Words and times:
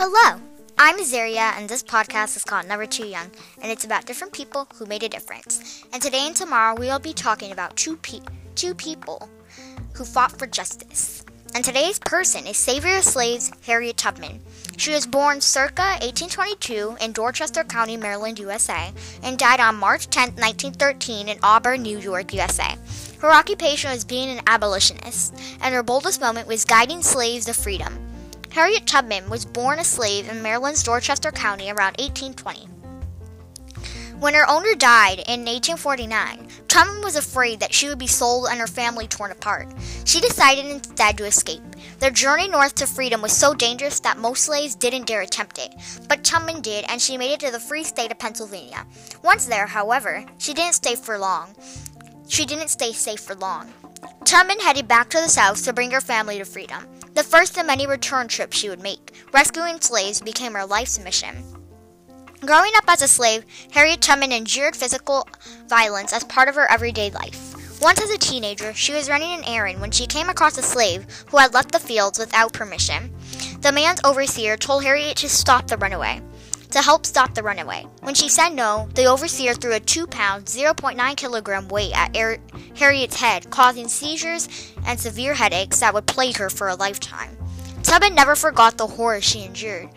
Hello, 0.00 0.40
I'm 0.78 0.96
Azaria, 1.00 1.58
and 1.58 1.68
this 1.68 1.82
podcast 1.82 2.36
is 2.36 2.44
called 2.44 2.68
Never 2.68 2.86
Too 2.86 3.08
Young, 3.08 3.32
and 3.60 3.72
it's 3.72 3.82
about 3.84 4.06
different 4.06 4.32
people 4.32 4.68
who 4.76 4.86
made 4.86 5.02
a 5.02 5.08
difference. 5.08 5.84
And 5.92 6.00
today 6.00 6.24
and 6.24 6.36
tomorrow, 6.36 6.78
we 6.78 6.86
will 6.86 7.00
be 7.00 7.12
talking 7.12 7.50
about 7.50 7.76
two, 7.76 7.96
pe- 7.96 8.20
two 8.54 8.76
people 8.76 9.28
who 9.94 10.04
fought 10.04 10.38
for 10.38 10.46
justice. 10.46 11.24
And 11.52 11.64
today's 11.64 11.98
person 11.98 12.46
is 12.46 12.56
Savior 12.56 12.98
of 12.98 13.02
Slaves 13.02 13.50
Harriet 13.66 13.96
Tubman. 13.96 14.40
She 14.76 14.92
was 14.92 15.04
born 15.04 15.40
circa 15.40 15.82
1822 16.00 16.98
in 17.00 17.10
Dorchester 17.10 17.64
County, 17.64 17.96
Maryland, 17.96 18.38
USA, 18.38 18.92
and 19.24 19.36
died 19.36 19.58
on 19.58 19.74
March 19.74 20.06
10, 20.06 20.36
1913, 20.36 21.28
in 21.28 21.40
Auburn, 21.42 21.82
New 21.82 21.98
York, 21.98 22.32
USA. 22.32 22.76
Her 23.18 23.32
occupation 23.32 23.90
was 23.90 24.04
being 24.04 24.30
an 24.30 24.44
abolitionist, 24.46 25.34
and 25.60 25.74
her 25.74 25.82
boldest 25.82 26.20
moment 26.20 26.46
was 26.46 26.64
guiding 26.64 27.02
slaves 27.02 27.46
to 27.46 27.52
freedom. 27.52 28.07
Harriet 28.50 28.86
Tubman 28.86 29.28
was 29.28 29.44
born 29.44 29.78
a 29.78 29.84
slave 29.84 30.28
in 30.28 30.42
Maryland's 30.42 30.82
Dorchester 30.82 31.30
County 31.30 31.70
around 31.70 31.96
1820. 31.98 32.68
When 34.20 34.34
her 34.34 34.48
owner 34.50 34.74
died 34.74 35.20
in 35.28 35.44
1849, 35.44 36.48
Tubman 36.66 37.02
was 37.04 37.14
afraid 37.14 37.60
that 37.60 37.72
she 37.72 37.88
would 37.88 37.98
be 37.98 38.08
sold 38.08 38.48
and 38.50 38.58
her 38.58 38.66
family 38.66 39.06
torn 39.06 39.30
apart. 39.30 39.68
She 40.04 40.20
decided 40.20 40.66
instead 40.66 41.16
to 41.18 41.24
escape. 41.24 41.62
Their 42.00 42.10
journey 42.10 42.48
north 42.48 42.74
to 42.76 42.86
freedom 42.86 43.22
was 43.22 43.32
so 43.32 43.54
dangerous 43.54 44.00
that 44.00 44.18
most 44.18 44.44
slaves 44.44 44.74
didn't 44.74 45.06
dare 45.06 45.20
attempt 45.20 45.58
it, 45.58 45.72
but 46.08 46.24
Tubman 46.24 46.60
did, 46.60 46.84
and 46.88 47.00
she 47.00 47.16
made 47.16 47.32
it 47.32 47.40
to 47.40 47.52
the 47.52 47.60
free 47.60 47.84
state 47.84 48.10
of 48.10 48.18
Pennsylvania. 48.18 48.86
Once 49.22 49.46
there, 49.46 49.66
however, 49.66 50.24
she 50.38 50.52
didn't 50.52 50.74
stay 50.74 50.96
for 50.96 51.16
long. 51.16 51.54
She 52.26 52.44
didn't 52.44 52.68
stay 52.68 52.92
safe 52.92 53.20
for 53.20 53.36
long. 53.36 53.72
Tubman 54.28 54.60
headed 54.60 54.86
back 54.86 55.08
to 55.08 55.22
the 55.22 55.26
south 55.26 55.64
to 55.64 55.72
bring 55.72 55.90
her 55.90 56.02
family 56.02 56.36
to 56.36 56.44
freedom. 56.44 56.86
The 57.14 57.22
first 57.22 57.56
of 57.56 57.64
many 57.64 57.86
return 57.86 58.28
trips 58.28 58.58
she 58.58 58.68
would 58.68 58.82
make. 58.82 59.24
Rescuing 59.32 59.80
slaves 59.80 60.20
became 60.20 60.52
her 60.52 60.66
life's 60.66 60.98
mission. 60.98 61.42
Growing 62.42 62.72
up 62.76 62.84
as 62.88 63.00
a 63.00 63.08
slave, 63.08 63.46
Harriet 63.72 64.02
Tubman 64.02 64.30
endured 64.30 64.76
physical 64.76 65.26
violence 65.66 66.12
as 66.12 66.24
part 66.24 66.50
of 66.50 66.56
her 66.56 66.70
everyday 66.70 67.08
life. 67.08 67.80
Once 67.80 68.02
as 68.02 68.10
a 68.10 68.18
teenager, 68.18 68.74
she 68.74 68.92
was 68.92 69.08
running 69.08 69.32
an 69.32 69.44
errand 69.44 69.80
when 69.80 69.92
she 69.92 70.06
came 70.06 70.28
across 70.28 70.58
a 70.58 70.62
slave 70.62 71.06
who 71.30 71.38
had 71.38 71.54
left 71.54 71.72
the 71.72 71.78
fields 71.78 72.18
without 72.18 72.52
permission. 72.52 73.10
The 73.62 73.72
man's 73.72 74.02
overseer 74.04 74.58
told 74.58 74.84
Harriet 74.84 75.16
to 75.16 75.30
stop 75.30 75.68
the 75.68 75.78
runaway. 75.78 76.20
To 76.72 76.82
help 76.82 77.06
stop 77.06 77.34
the 77.34 77.42
runaway. 77.42 77.86
When 78.02 78.14
she 78.14 78.28
said 78.28 78.50
no, 78.50 78.88
the 78.94 79.06
overseer 79.06 79.54
threw 79.54 79.74
a 79.74 79.80
2 79.80 80.06
pound, 80.06 80.46
0.9 80.46 81.16
kilogram 81.16 81.68
weight 81.68 81.96
at 81.96 82.16
er- 82.16 82.38
Harriet's 82.76 83.20
head, 83.20 83.50
causing 83.50 83.88
seizures 83.88 84.48
and 84.86 85.00
severe 85.00 85.34
headaches 85.34 85.80
that 85.80 85.94
would 85.94 86.06
plague 86.06 86.36
her 86.36 86.50
for 86.50 86.68
a 86.68 86.74
lifetime. 86.74 87.36
Tubman 87.82 88.14
never 88.14 88.36
forgot 88.36 88.76
the 88.76 88.86
horror 88.86 89.20
she 89.20 89.44
endured. 89.44 89.88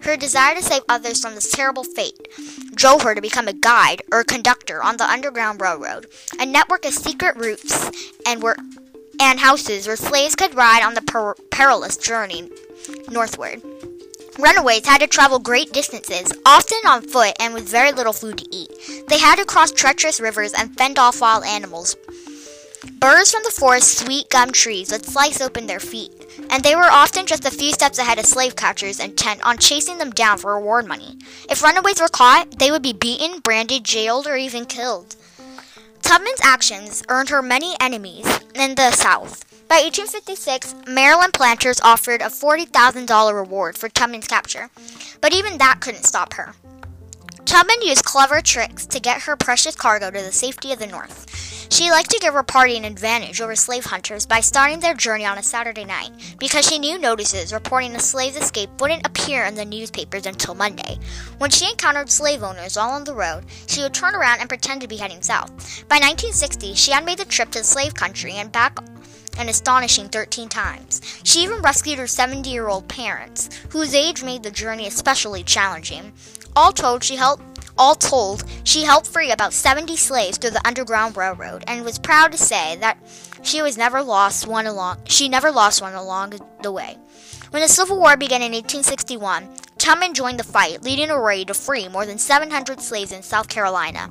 Her 0.00 0.16
desire 0.16 0.54
to 0.54 0.62
save 0.62 0.82
others 0.88 1.20
from 1.20 1.34
this 1.34 1.50
terrible 1.50 1.84
fate 1.84 2.28
drove 2.74 3.02
her 3.02 3.14
to 3.14 3.20
become 3.22 3.48
a 3.48 3.52
guide 3.52 4.02
or 4.12 4.24
conductor 4.24 4.82
on 4.82 4.96
the 4.96 5.08
Underground 5.10 5.60
Railroad, 5.60 6.06
a 6.38 6.46
network 6.46 6.84
of 6.84 6.92
secret 6.92 7.36
routes 7.36 7.90
and 8.26 8.42
where 8.42 8.56
and 9.20 9.38
houses 9.38 9.86
where 9.86 9.96
slaves 9.96 10.34
could 10.34 10.54
ride 10.54 10.82
on 10.82 10.94
the 10.94 11.02
per- 11.02 11.34
perilous 11.50 11.96
journey 11.96 12.50
northward. 13.10 13.62
Runaways 14.38 14.84
had 14.84 14.98
to 14.98 15.06
travel 15.06 15.38
great 15.38 15.72
distances, 15.72 16.32
often 16.44 16.78
on 16.86 17.02
foot 17.02 17.34
and 17.38 17.54
with 17.54 17.68
very 17.68 17.92
little 17.92 18.12
food 18.12 18.38
to 18.38 18.54
eat. 18.54 18.70
They 19.08 19.18
had 19.18 19.36
to 19.36 19.44
cross 19.44 19.70
treacherous 19.70 20.20
rivers 20.20 20.52
and 20.52 20.76
fend 20.76 20.98
off 20.98 21.20
wild 21.20 21.44
animals. 21.44 21.96
Birds 22.98 23.30
from 23.30 23.42
the 23.44 23.50
forest 23.50 23.98
sweet 23.98 24.28
gum 24.30 24.50
trees 24.50 24.90
would 24.90 25.04
slice 25.04 25.40
open 25.40 25.66
their 25.66 25.78
feet, 25.78 26.10
and 26.50 26.62
they 26.64 26.74
were 26.74 26.90
often 26.90 27.26
just 27.26 27.44
a 27.44 27.50
few 27.50 27.70
steps 27.70 27.98
ahead 27.98 28.18
of 28.18 28.26
slave 28.26 28.56
catchers 28.56 28.98
intent 28.98 29.40
on 29.46 29.56
chasing 29.58 29.98
them 29.98 30.10
down 30.10 30.38
for 30.38 30.56
reward 30.56 30.86
money. 30.86 31.16
If 31.48 31.62
runaways 31.62 32.00
were 32.00 32.08
caught, 32.08 32.58
they 32.58 32.70
would 32.70 32.82
be 32.82 32.92
beaten, 32.92 33.40
branded, 33.40 33.84
jailed, 33.84 34.26
or 34.26 34.36
even 34.36 34.64
killed. 34.66 35.14
Tubman's 36.02 36.40
actions 36.42 37.02
earned 37.08 37.28
her 37.28 37.40
many 37.40 37.76
enemies 37.80 38.26
in 38.54 38.74
the 38.74 38.90
South. 38.90 39.53
By 39.74 39.80
1856, 39.80 40.86
Maryland 40.86 41.32
planters 41.32 41.80
offered 41.80 42.22
a 42.22 42.26
$40,000 42.26 43.34
reward 43.34 43.76
for 43.76 43.88
Tubman's 43.88 44.28
capture, 44.28 44.70
but 45.20 45.34
even 45.34 45.58
that 45.58 45.80
couldn't 45.80 46.04
stop 46.04 46.34
her. 46.34 46.54
Tubman 47.44 47.82
used 47.82 48.04
clever 48.04 48.40
tricks 48.40 48.86
to 48.86 49.00
get 49.00 49.22
her 49.22 49.34
precious 49.34 49.74
cargo 49.74 50.12
to 50.12 50.22
the 50.22 50.30
safety 50.30 50.72
of 50.72 50.78
the 50.78 50.86
North. 50.86 51.28
She 51.72 51.90
liked 51.90 52.10
to 52.10 52.20
give 52.20 52.34
her 52.34 52.44
party 52.44 52.76
an 52.76 52.84
advantage 52.84 53.40
over 53.40 53.56
slave 53.56 53.86
hunters 53.86 54.26
by 54.26 54.38
starting 54.38 54.78
their 54.78 54.94
journey 54.94 55.26
on 55.26 55.38
a 55.38 55.42
Saturday 55.42 55.84
night, 55.84 56.12
because 56.38 56.64
she 56.64 56.78
knew 56.78 56.96
notices 56.96 57.52
reporting 57.52 57.96
a 57.96 57.98
slave's 57.98 58.36
escape 58.36 58.70
wouldn't 58.80 59.04
appear 59.04 59.44
in 59.44 59.56
the 59.56 59.64
newspapers 59.64 60.26
until 60.26 60.54
Monday. 60.54 61.00
When 61.38 61.50
she 61.50 61.68
encountered 61.68 62.10
slave 62.10 62.44
owners 62.44 62.76
all 62.76 62.92
on 62.92 63.02
the 63.02 63.14
road, 63.14 63.46
she 63.66 63.82
would 63.82 63.92
turn 63.92 64.14
around 64.14 64.38
and 64.38 64.48
pretend 64.48 64.82
to 64.82 64.88
be 64.88 64.98
heading 64.98 65.20
south. 65.20 65.50
By 65.88 65.96
1960, 65.96 66.74
she 66.74 66.92
had 66.92 67.04
made 67.04 67.18
the 67.18 67.24
trip 67.24 67.50
to 67.50 67.58
the 67.58 67.64
slave 67.64 67.94
country 67.94 68.34
and 68.34 68.52
back 68.52 68.78
an 69.38 69.48
astonishing 69.48 70.08
13 70.08 70.48
times. 70.48 71.00
She 71.24 71.40
even 71.42 71.62
rescued 71.62 71.98
her 71.98 72.06
70 72.06 72.48
year 72.48 72.68
old 72.68 72.88
parents, 72.88 73.50
whose 73.70 73.94
age 73.94 74.22
made 74.22 74.42
the 74.42 74.50
journey 74.50 74.86
especially 74.86 75.42
challenging. 75.42 76.12
All 76.56 76.72
told, 76.72 77.02
she 77.02 77.16
helped. 77.16 77.42
All 77.76 77.96
told, 77.96 78.44
she 78.62 78.84
helped 78.84 79.08
free 79.08 79.32
about 79.32 79.52
70 79.52 79.96
slaves 79.96 80.38
through 80.38 80.50
the 80.50 80.66
Underground 80.66 81.16
Railroad, 81.16 81.64
and 81.66 81.84
was 81.84 81.98
proud 81.98 82.30
to 82.30 82.38
say 82.38 82.76
that 82.76 82.98
she 83.42 83.62
was 83.62 83.76
never 83.76 84.00
lost 84.00 84.46
one 84.46 84.66
along. 84.66 84.98
She 85.06 85.28
never 85.28 85.50
lost 85.50 85.82
one 85.82 85.94
along 85.94 86.34
the 86.62 86.70
way. 86.70 86.96
When 87.50 87.62
the 87.62 87.68
Civil 87.68 87.98
War 87.98 88.16
began 88.16 88.42
in 88.42 88.52
1861, 88.52 89.48
Tubman 89.78 90.14
joined 90.14 90.38
the 90.38 90.44
fight, 90.44 90.82
leading 90.82 91.10
a 91.10 91.20
raid 91.20 91.48
to 91.48 91.54
free 91.54 91.88
more 91.88 92.06
than 92.06 92.18
700 92.18 92.80
slaves 92.80 93.12
in 93.12 93.22
South 93.22 93.48
Carolina. 93.48 94.08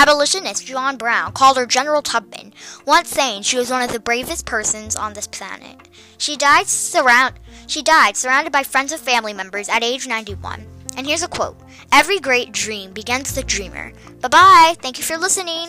Abolitionist 0.00 0.64
John 0.64 0.96
Brown 0.96 1.30
called 1.32 1.58
her 1.58 1.66
General 1.66 2.00
Tubman, 2.00 2.54
once 2.86 3.10
saying 3.10 3.42
she 3.42 3.58
was 3.58 3.70
one 3.70 3.82
of 3.82 3.92
the 3.92 4.00
bravest 4.00 4.46
persons 4.46 4.96
on 4.96 5.12
this 5.12 5.26
planet. 5.26 5.76
She 6.16 6.38
died 6.38 6.68
surround 6.68 7.34
she 7.66 7.82
died 7.82 8.16
surrounded 8.16 8.50
by 8.50 8.62
friends 8.62 8.92
and 8.92 9.00
family 9.00 9.34
members 9.34 9.68
at 9.68 9.84
age 9.84 10.08
91. 10.08 10.66
And 10.96 11.06
here's 11.06 11.22
a 11.22 11.28
quote 11.28 11.58
Every 11.92 12.18
great 12.18 12.50
dream 12.50 12.92
begins 12.92 13.36
with 13.36 13.44
a 13.44 13.46
dreamer. 13.46 13.92
Bye 14.22 14.28
bye. 14.28 14.74
Thank 14.80 14.96
you 14.96 15.04
for 15.04 15.18
listening. 15.18 15.68